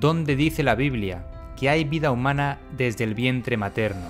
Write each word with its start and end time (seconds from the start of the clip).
dónde 0.00 0.34
dice 0.34 0.62
la 0.62 0.74
Biblia 0.74 1.26
que 1.58 1.68
hay 1.68 1.84
vida 1.84 2.10
humana 2.10 2.58
desde 2.74 3.04
el 3.04 3.14
vientre 3.14 3.58
materno. 3.58 4.06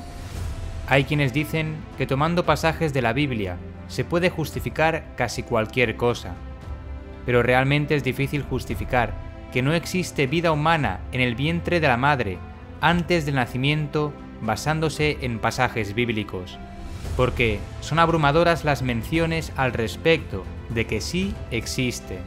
Hay 0.87 1.03
quienes 1.03 1.33
dicen 1.33 1.75
que 1.99 2.07
tomando 2.07 2.47
pasajes 2.47 2.93
de 2.93 3.03
la 3.03 3.13
Biblia 3.13 3.57
se 3.89 4.05
puede 4.05 4.31
justificar 4.31 5.05
casi 5.17 5.43
cualquier 5.43 5.97
cosa, 5.97 6.35
pero 7.27 7.43
realmente 7.43 7.97
es 7.97 8.05
difícil 8.05 8.43
justificar 8.43 9.13
que 9.53 9.63
no 9.63 9.75
existe 9.75 10.29
vida 10.29 10.53
humana 10.53 11.01
en 11.11 11.21
el 11.21 11.35
vientre 11.35 11.81
de 11.81 11.89
la 11.89 11.97
madre 11.97 12.39
antes 12.81 13.27
del 13.27 13.35
nacimiento 13.35 14.13
basándose 14.43 15.19
en 15.23 15.41
pasajes 15.41 15.95
bíblicos, 15.95 16.57
porque 17.17 17.59
son 17.81 17.99
abrumadoras 17.99 18.65
las 18.65 18.83
menciones 18.83 19.53
al 19.57 19.73
respecto 19.73 20.45
de 20.69 20.87
que 20.87 21.01
sí 21.01 21.35
existe. 21.51 22.21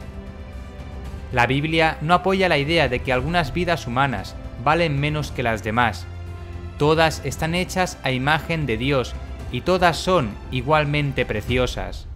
La 1.34 1.48
Biblia 1.48 1.98
no 2.00 2.14
apoya 2.14 2.48
la 2.48 2.58
idea 2.58 2.88
de 2.88 3.00
que 3.00 3.12
algunas 3.12 3.52
vidas 3.52 3.88
humanas 3.88 4.36
valen 4.62 5.00
menos 5.00 5.32
que 5.32 5.42
las 5.42 5.64
demás. 5.64 6.06
Todas 6.78 7.22
están 7.24 7.56
hechas 7.56 7.98
a 8.04 8.12
imagen 8.12 8.66
de 8.66 8.76
Dios 8.76 9.16
y 9.50 9.62
todas 9.62 9.96
son 9.96 10.30
igualmente 10.52 11.26
preciosas. 11.26 12.06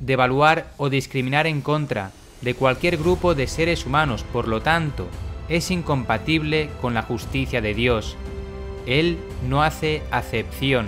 Devaluar 0.00 0.68
o 0.78 0.88
discriminar 0.88 1.46
en 1.46 1.60
contra 1.60 2.12
de 2.40 2.54
cualquier 2.54 2.96
grupo 2.96 3.34
de 3.34 3.46
seres 3.46 3.84
humanos, 3.84 4.24
por 4.32 4.48
lo 4.48 4.62
tanto, 4.62 5.06
es 5.50 5.70
incompatible 5.70 6.70
con 6.80 6.94
la 6.94 7.02
justicia 7.02 7.60
de 7.60 7.74
Dios. 7.74 8.16
Él 8.86 9.18
no 9.50 9.62
hace 9.62 10.02
acepción. 10.10 10.86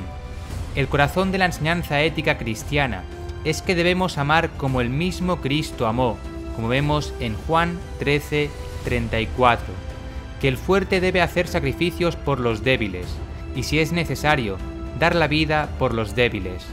El 0.75 0.89
corazón 0.89 1.33
de 1.33 1.37
la 1.37 1.45
enseñanza 1.45 2.01
ética 2.01 2.39
cristiana 2.39 3.05
es 3.45 3.61
que 3.61 3.75
debemos 3.75 4.17
amar 4.17 4.49
como 4.57 4.81
el 4.81 4.89
mismo 4.89 5.43
Cristo 5.43 5.87
amó, 5.87 6.17
como 6.55 6.69
vemos 6.69 7.13
en 7.21 7.35
Juan 7.47 7.79
13, 7.99 8.51
34, 8.85 9.67
que 10.41 10.49
el 10.49 10.59
fuerte 10.59 11.01
debe 11.01 11.23
hacer 11.23 11.47
sacrificios 11.49 12.17
por 12.17 12.41
los 12.41 12.65
débiles, 12.65 13.07
y 13.55 13.63
si 13.65 13.79
es 13.79 13.93
necesario, 13.93 14.59
dar 14.99 15.15
la 15.15 15.29
vida 15.29 15.69
por 15.79 15.95
los 15.95 16.15
débiles 16.15 16.65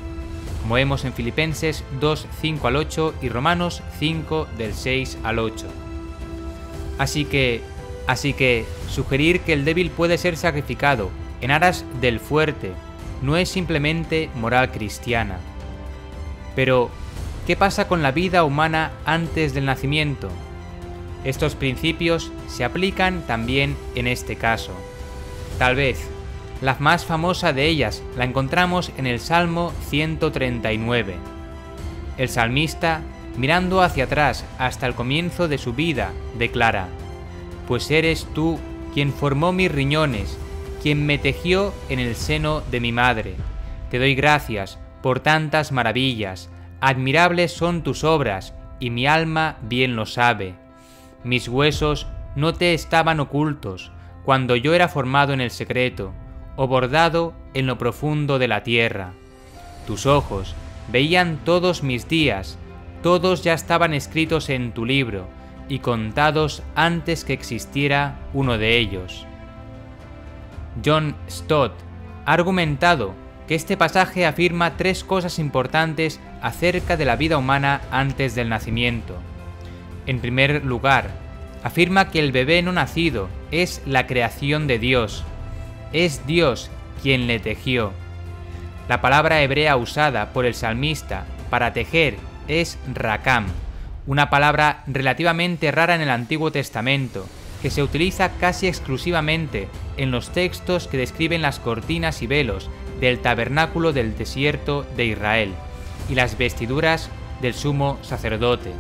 como 0.62 0.76
vemos 0.76 1.06
en 1.06 1.14
Filipenses 1.14 1.84
2, 2.00 2.28
5 2.42 2.68
al 2.68 2.76
8 2.76 3.16
y 3.22 3.30
Romanos 3.30 3.82
5 4.00 4.48
del 4.58 4.74
6 4.74 5.18
al 5.24 5.40
8. 5.40 5.66
Así 6.98 7.26
que, 7.26 7.62
así 8.08 8.34
que, 8.34 8.66
sugerir 8.88 9.42
que 9.42 9.54
el 9.54 9.66
débil 9.66 9.90
puede 9.90 10.18
ser 10.18 10.38
sacrificado 10.38 11.10
en 11.42 11.52
aras 11.52 11.84
del 12.00 12.20
fuerte 12.20 12.74
no 13.24 13.38
es 13.38 13.50
simplemente 13.50 14.30
moral 14.36 14.72
cristiana. 14.72 15.40
Pero, 16.56 16.90
¿qué 17.48 17.56
pasa 17.56 17.88
con 17.88 18.04
la 18.04 18.12
vida 18.12 18.44
humana 18.44 18.92
antes 19.06 19.54
del 19.54 19.66
nacimiento? 19.66 20.30
Estos 21.24 21.56
principios 21.56 22.32
se 22.48 22.64
aplican 22.64 23.22
también 23.28 23.76
en 23.96 24.08
este 24.08 24.36
caso. 24.36 24.72
Tal 25.58 25.76
vez 25.76 26.10
la 26.62 26.76
más 26.80 27.06
famosa 27.06 27.54
de 27.54 27.68
ellas 27.68 28.04
la 28.16 28.26
encontramos 28.26 28.92
en 28.98 29.08
el 29.08 29.20
Salmo 29.20 29.74
139. 29.90 31.16
El 32.18 32.30
salmista, 32.30 33.02
mirando 33.36 33.82
hacia 33.82 34.04
atrás 34.04 34.46
hasta 34.60 34.86
el 34.86 34.94
comienzo 34.94 35.48
de 35.48 35.58
su 35.58 35.74
vida, 35.74 36.12
declara, 36.38 36.88
Pues 37.68 37.90
eres 37.90 38.28
tú 38.34 38.60
quien 38.94 39.12
formó 39.12 39.52
mis 39.54 39.72
riñones, 39.72 40.38
quien 40.82 41.06
me 41.06 41.18
tejió 41.18 41.74
en 41.90 42.00
el 42.00 42.16
seno 42.16 42.62
de 42.70 42.80
mi 42.80 42.92
madre. 42.92 43.36
Te 43.90 43.98
doy 43.98 44.14
gracias 44.16 44.78
por 45.02 45.20
tantas 45.20 45.72
maravillas, 45.72 46.50
admirables 46.82 47.54
son 47.54 47.84
tus 47.84 48.04
obras, 48.04 48.54
y 48.80 48.90
mi 48.90 49.08
alma 49.08 49.58
bien 49.62 49.96
lo 49.96 50.06
sabe. 50.06 50.56
Mis 51.24 51.48
huesos 51.48 52.08
no 52.36 52.54
te 52.54 52.74
estaban 52.74 53.20
ocultos, 53.20 53.92
cuando 54.26 54.56
yo 54.56 54.74
era 54.74 54.88
formado 54.88 55.34
en 55.34 55.42
el 55.42 55.52
secreto, 55.52 56.14
o 56.56 56.68
bordado 56.68 57.34
en 57.54 57.68
lo 57.68 57.78
profundo 57.78 58.40
de 58.40 58.48
la 58.48 58.64
tierra. 58.64 59.14
Tus 59.88 60.06
ojos 60.06 60.56
veían 60.92 61.40
todos 61.44 61.84
mis 61.84 62.08
días, 62.08 62.58
todos 63.02 63.44
ya 63.44 63.54
estaban 63.54 63.94
escritos 63.94 64.50
en 64.50 64.74
tu 64.74 64.86
libro 64.86 65.28
y 65.70 65.80
contados 65.80 66.64
antes 66.76 67.24
que 67.24 67.34
existiera 67.34 68.20
uno 68.34 68.58
de 68.58 68.78
ellos. 68.78 69.26
John 70.86 71.16
Stott 71.30 71.74
ha 72.26 72.34
argumentado 72.34 73.14
que 73.48 73.56
este 73.56 73.78
pasaje 73.78 74.26
afirma 74.26 74.78
tres 74.78 75.04
cosas 75.04 75.40
importantes 75.40 76.20
acerca 76.42 76.98
de 76.98 77.06
la 77.06 77.16
vida 77.16 77.38
humana 77.38 77.82
antes 77.92 78.36
del 78.36 78.50
nacimiento. 78.50 79.16
En 80.06 80.20
primer 80.20 80.66
lugar, 80.66 81.12
afirma 81.64 82.10
que 82.10 82.20
el 82.20 82.32
bebé 82.32 82.62
no 82.62 82.72
nacido 82.72 83.30
es 83.52 83.82
la 83.86 84.08
creación 84.08 84.68
de 84.68 84.80
Dios, 84.80 85.24
es 85.94 86.26
Dios 86.26 86.72
quien 87.02 87.28
le 87.28 87.40
tejió. 87.40 87.92
La 88.88 89.02
palabra 89.02 89.42
hebrea 89.42 89.78
usada 89.78 90.34
por 90.34 90.46
el 90.46 90.54
salmista 90.54 91.26
para 91.50 91.74
tejer 91.74 92.18
es 92.48 92.78
rakam, 92.94 93.46
una 94.08 94.30
palabra 94.30 94.84
relativamente 94.88 95.72
rara 95.72 95.96
en 95.96 96.02
el 96.02 96.10
Antiguo 96.10 96.52
Testamento, 96.52 97.28
que 97.62 97.70
se 97.70 97.84
utiliza 97.84 98.32
casi 98.40 98.68
exclusivamente 98.68 99.68
en 99.98 100.12
los 100.12 100.32
textos 100.32 100.88
que 100.88 100.98
describen 100.98 101.42
las 101.42 101.60
cortinas 101.60 102.22
y 102.22 102.28
velos 102.28 102.70
del 103.02 103.20
tabernáculo 103.20 103.92
del 103.92 104.18
desierto 104.18 104.86
de 104.96 105.06
Israel 105.06 105.54
y 106.08 106.16
las 106.16 106.38
vestiduras 106.38 107.10
del 107.42 107.54
sumo 107.54 107.98
sacerdote. 108.04 108.72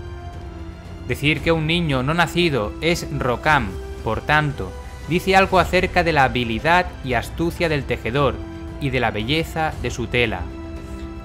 Decir 1.08 1.42
que 1.42 1.52
un 1.52 1.68
niño 1.68 2.04
no 2.04 2.14
nacido 2.14 2.72
es 2.80 3.08
rokam, 3.18 3.70
por 4.04 4.22
tanto, 4.22 4.72
dice 5.10 5.36
algo 5.36 5.60
acerca 5.60 6.04
de 6.04 6.14
la 6.14 6.24
habilidad 6.24 6.86
y 7.04 7.16
astucia 7.16 7.68
del 7.68 7.84
tejedor 7.84 8.36
y 8.80 8.92
de 8.92 9.00
la 9.00 9.12
belleza 9.12 9.74
de 9.81 9.92
su 9.92 10.08
tela. 10.08 10.42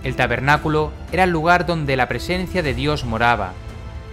El 0.03 0.17
tabernáculo 0.17 0.93
era 1.13 1.25
el 1.25 1.31
lugar 1.31 1.67
donde 1.67 1.97
la 1.97 2.09
presencia 2.09 2.63
de 2.63 2.75
Dios 2.75 3.05
moraba. 3.05 3.53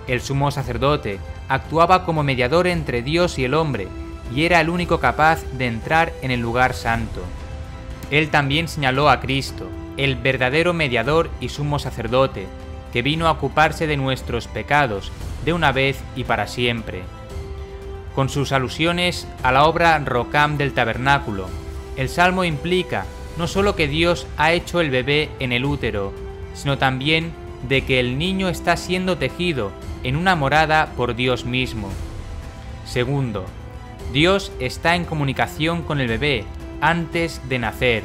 El 0.08 0.22
sumo 0.22 0.52
sacerdote 0.52 1.20
actuaba 1.48 2.06
como 2.06 2.24
mediador 2.24 2.68
entre 2.68 3.02
Dios 3.02 3.40
y 3.40 3.46
el 3.46 3.54
hombre 3.54 3.88
y 4.36 4.44
era 4.46 4.60
el 4.60 4.70
único 4.70 5.00
capaz 5.00 5.44
de 5.54 5.68
entrar 5.68 6.12
en 6.22 6.32
el 6.32 6.40
lugar 6.40 6.74
santo. 6.74 7.22
Él 8.14 8.30
también 8.30 8.70
señaló 8.70 9.10
a 9.10 9.20
Cristo, 9.20 9.68
el 9.98 10.16
verdadero 10.16 10.74
mediador 10.74 11.30
y 11.42 11.50
sumo 11.50 11.80
sacerdote, 11.80 12.48
que 12.94 13.02
vino 13.02 13.28
a 13.28 13.32
ocuparse 13.32 13.88
de 13.88 13.98
nuestros 13.98 14.48
pecados 14.48 15.12
de 15.44 15.52
una 15.52 15.74
vez 15.74 16.00
y 16.16 16.24
para 16.24 16.48
siempre 16.48 17.04
con 18.16 18.30
sus 18.30 18.52
alusiones 18.52 19.28
a 19.42 19.52
la 19.52 19.66
obra 19.66 19.98
Rocam 20.00 20.58
del 20.58 20.74
tabernáculo. 20.74 21.48
El 21.96 22.10
salmo 22.10 22.44
implica 22.44 23.06
no 23.38 23.48
solo 23.48 23.76
que 23.76 23.88
Dios 23.88 24.28
ha 24.38 24.52
hecho 24.54 24.82
el 24.82 24.92
bebé 24.92 25.30
en 25.40 25.52
el 25.52 25.66
útero, 25.66 26.14
sino 26.54 26.78
también 26.78 27.32
de 27.68 27.84
que 27.84 28.00
el 28.00 28.18
niño 28.18 28.50
está 28.50 28.78
siendo 28.78 29.18
tejido 29.18 29.72
en 30.04 30.16
una 30.16 30.36
morada 30.36 30.94
por 30.96 31.16
Dios 31.16 31.46
mismo. 31.46 31.90
Segundo, 32.86 33.46
Dios 34.12 34.52
está 34.60 34.96
en 34.96 35.06
comunicación 35.06 35.82
con 35.82 36.00
el 36.00 36.08
bebé 36.08 36.46
antes 36.84 37.42
de 37.48 37.60
nacer. 37.60 38.04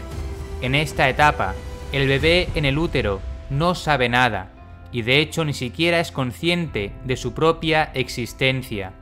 En 0.63 0.77
esta 0.77 1.09
etapa, 1.09 1.55
el 1.91 2.07
bebé 2.07 2.49
en 2.55 2.65
el 2.65 2.79
útero 2.79 3.21
no 3.51 3.75
sabe 3.75 4.09
nada, 4.09 4.51
y 4.93 5.03
de 5.03 5.19
hecho 5.19 5.45
ni 5.45 5.53
siquiera 5.53 5.99
es 5.99 6.13
consciente 6.13 6.93
de 7.05 7.17
su 7.17 7.35
propia 7.35 7.91
existencia. 7.95 8.93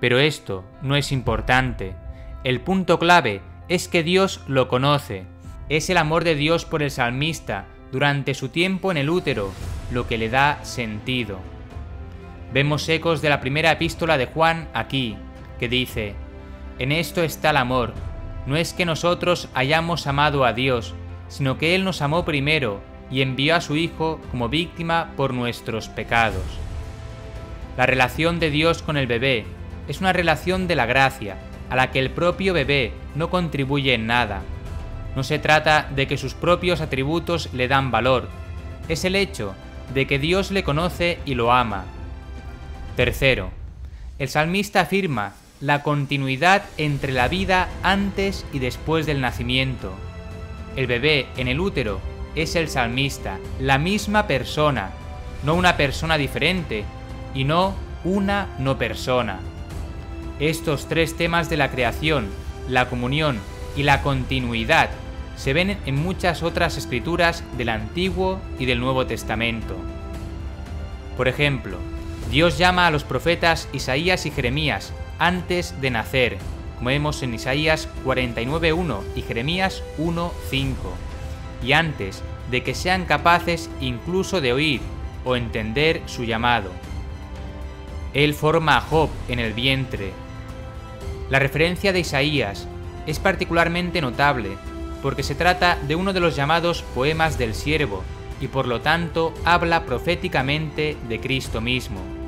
Pero 0.00 0.18
esto 0.18 0.64
no 0.82 0.96
es 0.96 1.12
importante. 1.12 1.94
El 2.42 2.62
punto 2.62 2.98
clave 2.98 3.42
es 3.68 3.86
que 3.86 4.02
Dios 4.02 4.40
lo 4.48 4.66
conoce. 4.66 5.24
Es 5.68 5.88
el 5.88 5.98
amor 5.98 6.24
de 6.24 6.34
Dios 6.34 6.64
por 6.64 6.82
el 6.82 6.90
salmista 6.90 7.66
durante 7.92 8.34
su 8.34 8.48
tiempo 8.48 8.90
en 8.90 8.96
el 8.96 9.08
útero 9.08 9.52
lo 9.92 10.08
que 10.08 10.18
le 10.18 10.30
da 10.30 10.64
sentido. 10.64 11.38
Vemos 12.52 12.88
ecos 12.88 13.22
de 13.22 13.28
la 13.28 13.40
primera 13.40 13.70
epístola 13.70 14.18
de 14.18 14.26
Juan 14.26 14.68
aquí, 14.74 15.16
que 15.60 15.68
dice, 15.68 16.14
En 16.80 16.90
esto 16.90 17.22
está 17.22 17.50
el 17.50 17.58
amor, 17.58 17.94
no 18.46 18.56
es 18.56 18.72
que 18.72 18.84
nosotros 18.84 19.48
hayamos 19.54 20.06
amado 20.06 20.44
a 20.44 20.52
Dios, 20.52 20.94
sino 21.28 21.58
que 21.58 21.74
Él 21.74 21.84
nos 21.84 22.02
amó 22.02 22.24
primero 22.24 22.80
y 23.10 23.22
envió 23.22 23.54
a 23.54 23.60
su 23.60 23.76
Hijo 23.76 24.20
como 24.30 24.48
víctima 24.48 25.12
por 25.16 25.34
nuestros 25.34 25.88
pecados. 25.88 26.44
La 27.76 27.86
relación 27.86 28.40
de 28.40 28.50
Dios 28.50 28.82
con 28.82 28.96
el 28.96 29.06
bebé 29.06 29.44
es 29.88 30.00
una 30.00 30.12
relación 30.12 30.66
de 30.68 30.76
la 30.76 30.86
gracia, 30.86 31.38
a 31.70 31.76
la 31.76 31.90
que 31.90 31.98
el 31.98 32.10
propio 32.10 32.52
bebé 32.52 32.92
no 33.14 33.30
contribuye 33.30 33.94
en 33.94 34.06
nada. 34.06 34.42
No 35.16 35.22
se 35.22 35.38
trata 35.38 35.88
de 35.94 36.06
que 36.06 36.18
sus 36.18 36.34
propios 36.34 36.80
atributos 36.80 37.52
le 37.52 37.68
dan 37.68 37.90
valor, 37.90 38.28
es 38.88 39.04
el 39.04 39.16
hecho 39.16 39.54
de 39.94 40.06
que 40.06 40.18
Dios 40.18 40.50
le 40.50 40.64
conoce 40.64 41.18
y 41.24 41.34
lo 41.34 41.52
ama. 41.52 41.84
Tercero, 42.96 43.50
el 44.18 44.28
salmista 44.28 44.80
afirma 44.80 45.32
la 45.62 45.84
continuidad 45.84 46.64
entre 46.76 47.12
la 47.12 47.28
vida 47.28 47.68
antes 47.84 48.44
y 48.52 48.58
después 48.58 49.06
del 49.06 49.20
nacimiento. 49.20 49.94
El 50.74 50.88
bebé 50.88 51.28
en 51.36 51.46
el 51.46 51.60
útero 51.60 52.00
es 52.34 52.56
el 52.56 52.68
salmista, 52.68 53.38
la 53.60 53.78
misma 53.78 54.26
persona, 54.26 54.90
no 55.44 55.54
una 55.54 55.76
persona 55.76 56.18
diferente, 56.18 56.84
y 57.32 57.44
no 57.44 57.74
una 58.04 58.48
no 58.58 58.76
persona. 58.76 59.38
Estos 60.40 60.88
tres 60.88 61.16
temas 61.16 61.48
de 61.48 61.56
la 61.56 61.70
creación, 61.70 62.26
la 62.68 62.88
comunión 62.88 63.38
y 63.76 63.84
la 63.84 64.02
continuidad 64.02 64.90
se 65.36 65.52
ven 65.52 65.78
en 65.86 65.94
muchas 65.94 66.42
otras 66.42 66.76
escrituras 66.76 67.44
del 67.56 67.68
Antiguo 67.68 68.40
y 68.58 68.66
del 68.66 68.80
Nuevo 68.80 69.06
Testamento. 69.06 69.76
Por 71.16 71.28
ejemplo, 71.28 71.78
Dios 72.30 72.58
llama 72.58 72.88
a 72.88 72.90
los 72.90 73.04
profetas 73.04 73.68
Isaías 73.72 74.26
y 74.26 74.30
Jeremías 74.30 74.92
antes 75.22 75.80
de 75.80 75.90
nacer, 75.90 76.38
como 76.78 76.88
vemos 76.88 77.22
en 77.22 77.32
Isaías 77.32 77.88
49.1 78.04 79.02
y 79.14 79.22
Jeremías 79.22 79.84
1.5, 79.96 80.74
y 81.62 81.74
antes 81.74 82.24
de 82.50 82.64
que 82.64 82.74
sean 82.74 83.04
capaces 83.04 83.70
incluso 83.80 84.40
de 84.40 84.52
oír 84.52 84.80
o 85.24 85.36
entender 85.36 86.02
su 86.06 86.24
llamado. 86.24 86.72
Él 88.14 88.34
forma 88.34 88.76
a 88.76 88.80
Job 88.80 89.10
en 89.28 89.38
el 89.38 89.52
vientre. 89.52 90.10
La 91.30 91.38
referencia 91.38 91.92
de 91.92 92.00
Isaías 92.00 92.66
es 93.06 93.20
particularmente 93.20 94.00
notable 94.00 94.56
porque 95.02 95.22
se 95.22 95.36
trata 95.36 95.78
de 95.86 95.94
uno 95.94 96.12
de 96.12 96.18
los 96.18 96.34
llamados 96.34 96.82
poemas 96.96 97.38
del 97.38 97.54
siervo 97.54 98.02
y 98.40 98.48
por 98.48 98.66
lo 98.66 98.80
tanto 98.80 99.32
habla 99.44 99.86
proféticamente 99.86 100.96
de 101.08 101.20
Cristo 101.20 101.60
mismo. 101.60 102.21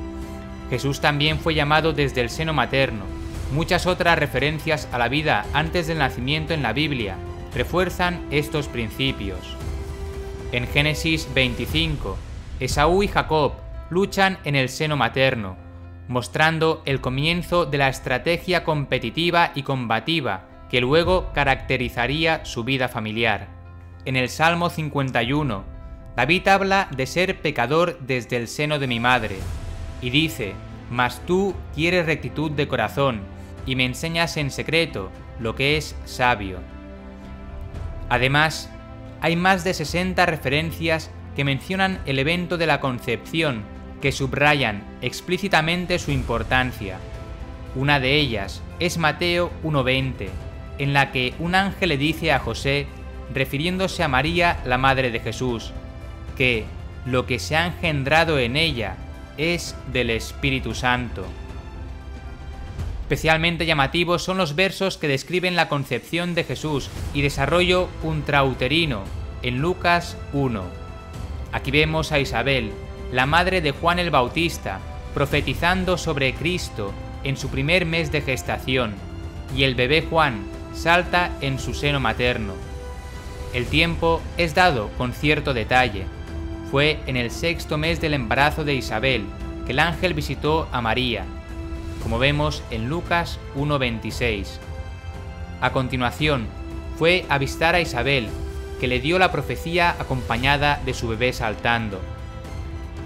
Jesús 0.69 0.99
también 0.99 1.39
fue 1.39 1.53
llamado 1.53 1.93
desde 1.93 2.21
el 2.21 2.29
seno 2.29 2.53
materno. 2.53 3.05
Muchas 3.53 3.85
otras 3.85 4.17
referencias 4.17 4.87
a 4.91 4.97
la 4.97 5.07
vida 5.07 5.45
antes 5.53 5.87
del 5.87 5.99
nacimiento 5.99 6.53
en 6.53 6.63
la 6.63 6.73
Biblia 6.73 7.15
refuerzan 7.53 8.25
estos 8.31 8.67
principios. 8.67 9.39
En 10.51 10.67
Génesis 10.67 11.27
25, 11.33 12.17
Esaú 12.59 13.03
y 13.03 13.07
Jacob 13.07 13.53
luchan 13.89 14.39
en 14.43 14.55
el 14.55 14.69
seno 14.69 14.97
materno, 14.97 15.57
mostrando 16.07 16.81
el 16.85 17.01
comienzo 17.01 17.65
de 17.65 17.77
la 17.77 17.89
estrategia 17.89 18.63
competitiva 18.63 19.51
y 19.55 19.63
combativa 19.63 20.45
que 20.69 20.81
luego 20.81 21.31
caracterizaría 21.33 22.43
su 22.45 22.63
vida 22.63 22.87
familiar. 22.89 23.47
En 24.05 24.15
el 24.15 24.29
Salmo 24.29 24.69
51, 24.69 25.63
David 26.15 26.47
habla 26.47 26.87
de 26.95 27.05
ser 27.05 27.41
pecador 27.41 27.99
desde 27.99 28.37
el 28.37 28.47
seno 28.47 28.79
de 28.79 28.87
mi 28.87 28.99
madre, 28.99 29.37
y 30.01 30.09
dice, 30.09 30.53
Mas 30.89 31.21
tú 31.25 31.55
quieres 31.73 32.05
rectitud 32.05 32.51
de 32.51 32.67
corazón, 32.67 33.21
y 33.65 33.75
me 33.75 33.85
enseñas 33.85 34.37
en 34.37 34.51
secreto 34.51 35.11
lo 35.39 35.55
que 35.55 35.77
es 35.77 35.95
sabio. 36.05 36.59
Además, 38.09 38.69
hay 39.21 39.35
más 39.35 39.63
de 39.63 39.73
60 39.73 40.25
referencias 40.25 41.09
que 41.35 41.43
mencionan 41.43 41.99
el 42.05 42.19
evento 42.19 42.57
de 42.57 42.67
la 42.67 42.79
concepción, 42.79 43.63
que 44.01 44.11
subrayan 44.11 44.83
explícitamente 45.01 45.97
su 45.97 46.11
importancia. 46.11 46.99
Una 47.73 47.99
de 47.99 48.15
ellas 48.15 48.61
es 48.79 48.97
Mateo 48.97 49.51
1.20, 49.63 50.29
en 50.77 50.93
la 50.93 51.11
que 51.11 51.33
un 51.39 51.55
ángel 51.55 51.89
le 51.89 51.97
dice 51.97 52.31
a 52.31 52.39
José, 52.39 52.87
refiriéndose 53.33 54.03
a 54.03 54.07
María, 54.07 54.59
la 54.65 54.77
madre 54.77 55.09
de 55.09 55.19
Jesús, 55.19 55.73
que 56.37 56.65
lo 57.05 57.25
que 57.25 57.39
se 57.39 57.55
ha 57.55 57.67
engendrado 57.67 58.39
en 58.39 58.55
ella 58.55 58.95
es 59.37 59.75
del 59.91 60.09
Espíritu 60.09 60.73
Santo. 60.73 61.25
Especialmente 63.01 63.65
llamativos 63.65 64.23
son 64.23 64.37
los 64.37 64.55
versos 64.55 64.97
que 64.97 65.07
describen 65.07 65.55
la 65.55 65.69
concepción 65.69 66.33
de 66.33 66.43
Jesús 66.43 66.89
y 67.13 67.21
desarrollo 67.21 67.87
intrauterino 68.03 69.03
en 69.43 69.59
Lucas 69.59 70.17
1. 70.33 70.63
Aquí 71.51 71.69
vemos 71.69 72.11
a 72.11 72.19
Isabel, 72.19 72.71
la 73.11 73.27
madre 73.27 73.61
de 73.61 73.71
Juan 73.71 73.99
el 73.99 74.09
Bautista, 74.09 74.79
profetizando 75.13 75.97
sobre 75.97 76.33
Cristo 76.33 76.93
en 77.23 77.37
su 77.37 77.49
primer 77.49 77.85
mes 77.85 78.11
de 78.11 78.21
gestación, 78.21 78.95
y 79.55 79.63
el 79.63 79.75
bebé 79.75 80.01
Juan 80.01 80.43
salta 80.73 81.31
en 81.41 81.59
su 81.59 81.73
seno 81.73 81.99
materno. 81.99 82.53
El 83.53 83.67
tiempo 83.67 84.21
es 84.37 84.55
dado 84.55 84.89
con 84.97 85.13
cierto 85.13 85.53
detalle. 85.53 86.05
Fue 86.71 86.99
en 87.05 87.15
el 87.17 87.31
sexto 87.31 87.77
mes 87.77 88.01
del 88.01 88.13
embarazo 88.13 88.63
de 88.63 88.75
Isabel 88.75 89.25
que 89.65 89.71
el 89.71 89.79
ángel 89.79 90.13
visitó 90.13 90.67
a 90.71 90.81
María, 90.81 91.25
como 92.01 92.19
vemos 92.19 92.63
en 92.71 92.89
Lucas 92.89 93.39
1.26. 93.55 94.59
A 95.61 95.71
continuación, 95.71 96.47
fue 96.97 97.25
a 97.29 97.37
visitar 97.37 97.75
a 97.75 97.81
Isabel, 97.81 98.27
que 98.79 98.87
le 98.87 98.99
dio 98.99 99.19
la 99.19 99.31
profecía 99.31 99.95
acompañada 99.99 100.81
de 100.85 100.93
su 100.93 101.07
bebé 101.07 101.33
saltando. 101.33 101.99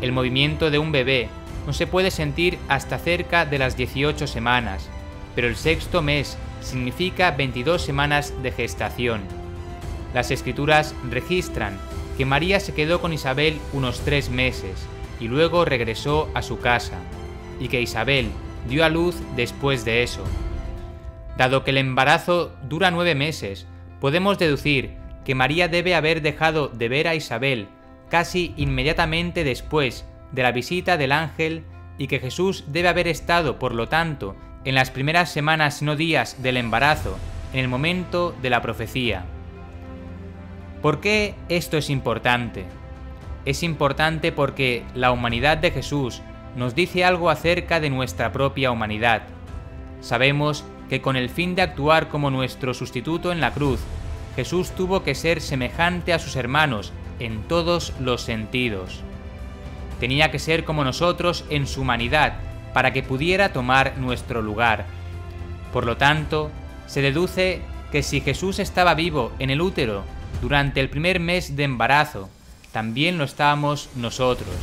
El 0.02 0.12
movimiento 0.12 0.72
de 0.72 0.80
un 0.80 0.92
bebé 0.92 1.30
no 1.66 1.74
se 1.74 1.88
puede 1.88 2.12
sentir 2.12 2.58
hasta 2.68 2.98
cerca 2.98 3.46
de 3.46 3.60
las 3.60 3.78
18 3.78 4.28
semanas, 4.28 4.90
pero 5.36 5.48
el 5.48 5.56
sexto 5.56 6.02
mes 6.02 6.38
significa 6.62 7.32
22 7.32 7.82
semanas 7.82 8.34
de 8.42 8.52
gestación. 8.52 9.22
Las 10.14 10.32
escrituras 10.32 10.96
registran 11.10 11.78
que 12.20 12.26
María 12.26 12.60
se 12.60 12.74
quedó 12.74 13.00
con 13.00 13.14
Isabel 13.14 13.62
unos 13.72 14.02
tres 14.02 14.30
meses 14.30 14.86
y 15.22 15.30
luego 15.30 15.64
regresó 15.64 16.30
a 16.34 16.42
su 16.42 16.60
casa, 16.60 16.98
y 17.62 17.70
que 17.70 17.82
Isabel 17.82 18.28
dio 18.68 18.84
a 18.84 18.90
luz 18.90 19.16
después 19.38 19.86
de 19.86 20.04
eso. 20.04 20.26
Dado 21.38 21.64
que 21.64 21.72
el 21.72 21.78
embarazo 21.78 22.54
dura 22.68 22.92
nueve 22.92 23.16
meses, 23.16 23.68
podemos 24.02 24.38
deducir 24.38 24.96
que 25.24 25.34
María 25.34 25.70
debe 25.70 25.96
haber 25.96 26.22
dejado 26.22 26.68
de 26.68 26.90
ver 26.90 27.08
a 27.08 27.16
Isabel 27.16 27.70
casi 28.10 28.54
inmediatamente 28.58 29.46
después 29.46 30.04
de 30.34 30.44
la 30.44 30.52
visita 30.52 30.98
del 30.98 31.14
ángel 31.14 31.64
y 31.98 32.08
que 32.08 32.20
Jesús 32.20 32.66
debe 32.68 32.90
haber 32.90 33.08
estado, 33.08 33.60
por 33.60 33.74
lo 33.74 33.88
tanto, 33.88 34.36
en 34.66 34.76
las 34.76 34.92
primeras 34.92 35.32
semanas, 35.32 35.82
no 35.82 35.96
días, 35.96 36.44
del 36.44 36.58
embarazo, 36.58 37.18
en 37.54 37.62
el 37.62 37.70
momento 37.70 38.36
de 38.42 38.50
la 38.50 38.62
profecía. 38.62 39.24
¿Por 40.82 41.02
qué 41.02 41.36
esto 41.50 41.78
es 41.78 41.90
importante? 41.90 42.66
Es 43.44 43.64
importante 43.64 44.32
porque 44.32 44.86
la 44.96 45.12
humanidad 45.12 45.58
de 45.58 45.72
Jesús 45.72 46.22
nos 46.56 46.74
dice 46.74 47.04
algo 47.04 47.30
acerca 47.30 47.82
de 47.82 47.90
nuestra 47.90 48.32
propia 48.32 48.72
humanidad. 48.72 49.24
Sabemos 50.00 50.64
que 50.90 51.02
con 51.02 51.18
el 51.18 51.30
fin 51.30 51.54
de 51.56 51.64
actuar 51.64 52.08
como 52.08 52.32
nuestro 52.32 52.74
sustituto 52.74 53.34
en 53.34 53.42
la 53.42 53.52
cruz, 53.52 53.82
Jesús 54.38 54.72
tuvo 54.72 55.04
que 55.04 55.16
ser 55.16 55.42
semejante 55.42 56.14
a 56.14 56.20
sus 56.20 56.38
hermanos 56.38 56.94
en 57.20 57.44
todos 57.44 57.94
los 58.00 58.22
sentidos. 58.22 59.02
Tenía 60.00 60.32
que 60.32 60.40
ser 60.40 60.64
como 60.64 60.86
nosotros 60.86 61.44
en 61.50 61.68
su 61.68 61.82
humanidad, 61.82 62.36
para 62.74 62.94
que 62.94 63.04
pudiera 63.04 63.52
tomar 63.52 63.98
nuestro 63.98 64.42
lugar. 64.42 64.86
Por 65.74 65.86
lo 65.86 65.98
tanto, 65.98 66.52
se 66.88 67.02
deduce 67.02 67.62
que 67.92 68.02
si 68.02 68.22
Jesús 68.22 68.60
estaba 68.60 68.94
vivo 68.94 69.34
en 69.40 69.50
el 69.50 69.60
útero 69.60 70.04
durante 70.42 70.80
el 70.80 70.90
primer 70.90 71.20
mes 71.20 71.56
de 71.56 71.64
embarazo, 71.64 72.30
también 72.72 73.18
lo 73.18 73.24
estábamos 73.24 73.90
nosotros. 73.96 74.56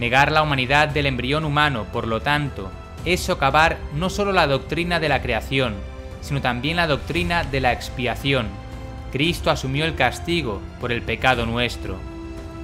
Negar 0.00 0.30
la 0.30 0.42
humanidad 0.42 0.88
del 0.88 1.06
embrión 1.06 1.44
humano, 1.44 1.86
por 1.92 2.06
lo 2.06 2.20
tanto, 2.20 2.70
es 3.04 3.20
socavar 3.20 3.78
no 3.94 4.10
solo 4.10 4.32
la 4.32 4.46
doctrina 4.46 5.00
de 5.00 5.08
la 5.08 5.22
creación, 5.22 5.74
sino 6.20 6.40
también 6.40 6.76
la 6.76 6.86
doctrina 6.86 7.44
de 7.44 7.60
la 7.60 7.72
expiación. 7.72 8.48
Cristo 9.12 9.50
asumió 9.50 9.84
el 9.84 9.94
castigo 9.94 10.60
por 10.80 10.92
el 10.92 11.02
pecado 11.02 11.46
nuestro. 11.46 11.96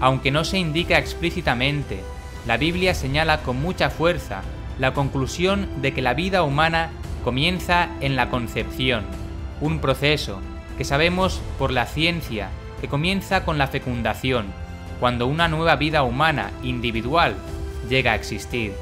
Aunque 0.01 0.31
no 0.31 0.45
se 0.45 0.59
indica 0.59 0.99
explícitamente, 0.99 2.01
la 2.47 2.57
Biblia 2.57 2.95
señala 2.95 3.39
con 3.41 3.61
mucha 3.61 3.89
fuerza 3.89 4.43
la 4.79 4.93
conclusión 4.93 5.69
de 5.81 5.95
que 5.95 6.03
la 6.03 6.15
vida 6.15 6.43
humana 6.43 6.91
comienza 7.23 7.89
en 8.01 8.17
la 8.17 8.29
concepción, 8.29 9.05
un 9.61 9.79
proceso 9.79 10.41
que 10.77 10.85
sabemos 10.85 11.41
por 11.59 11.71
la 11.71 11.87
ciencia 11.87 12.51
que 12.81 12.89
comienza 12.89 13.45
con 13.45 13.59
la 13.59 13.69
fecundación, 13.69 14.47
cuando 15.01 15.27
una 15.27 15.49
nueva 15.49 15.77
vida 15.77 16.03
humana 16.03 16.51
individual 16.63 17.35
llega 17.89 18.13
a 18.13 18.15
existir. 18.15 18.73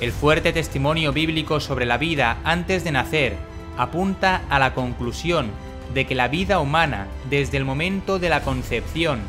El 0.00 0.12
fuerte 0.12 0.52
testimonio 0.52 1.12
bíblico 1.12 1.60
sobre 1.60 1.86
la 1.86 1.98
vida 1.98 2.38
antes 2.44 2.84
de 2.84 2.92
nacer 2.92 3.36
apunta 3.78 4.42
a 4.50 4.58
la 4.58 4.74
conclusión 4.74 5.50
de 5.94 6.06
que 6.06 6.14
la 6.14 6.28
vida 6.28 6.60
humana 6.60 7.06
desde 7.30 7.56
el 7.56 7.64
momento 7.64 8.18
de 8.18 8.28
la 8.28 8.42
concepción 8.42 9.20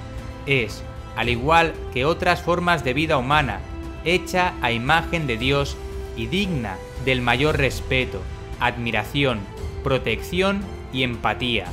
es, 0.45 0.83
al 1.15 1.29
igual 1.29 1.73
que 1.93 2.05
otras 2.05 2.41
formas 2.41 2.83
de 2.83 2.93
vida 2.93 3.17
humana, 3.17 3.59
hecha 4.03 4.53
a 4.61 4.71
imagen 4.71 5.27
de 5.27 5.37
Dios 5.37 5.77
y 6.15 6.27
digna 6.27 6.77
del 7.05 7.21
mayor 7.21 7.57
respeto, 7.57 8.21
admiración, 8.59 9.39
protección 9.83 10.61
y 10.91 11.03
empatía. 11.03 11.65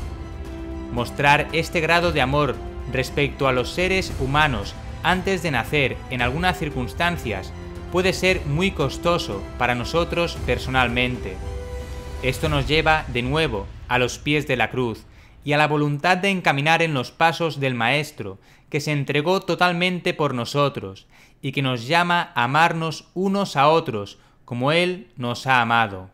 Mostrar 0.94 1.48
este 1.52 1.80
grado 1.80 2.12
de 2.12 2.20
amor 2.20 2.54
respecto 2.92 3.48
a 3.48 3.52
los 3.52 3.70
seres 3.70 4.12
humanos 4.20 4.76
antes 5.02 5.42
de 5.42 5.50
nacer 5.50 5.96
en 6.10 6.22
algunas 6.22 6.56
circunstancias 6.56 7.52
puede 7.90 8.12
ser 8.12 8.46
muy 8.46 8.70
costoso 8.70 9.42
para 9.58 9.74
nosotros 9.74 10.38
personalmente. 10.46 11.36
Esto 12.22 12.48
nos 12.48 12.68
lleva 12.68 13.06
de 13.08 13.22
nuevo 13.22 13.66
a 13.88 13.98
los 13.98 14.18
pies 14.20 14.46
de 14.46 14.56
la 14.56 14.70
cruz 14.70 15.04
y 15.44 15.52
a 15.52 15.58
la 15.58 15.66
voluntad 15.66 16.16
de 16.16 16.30
encaminar 16.30 16.80
en 16.80 16.94
los 16.94 17.10
pasos 17.10 17.58
del 17.58 17.74
Maestro, 17.74 18.38
que 18.70 18.80
se 18.80 18.92
entregó 18.92 19.40
totalmente 19.40 20.14
por 20.14 20.32
nosotros 20.32 21.08
y 21.42 21.50
que 21.50 21.60
nos 21.60 21.88
llama 21.88 22.30
a 22.36 22.44
amarnos 22.44 23.08
unos 23.14 23.56
a 23.56 23.66
otros 23.66 24.18
como 24.44 24.70
Él 24.70 25.08
nos 25.16 25.48
ha 25.48 25.60
amado. 25.60 26.13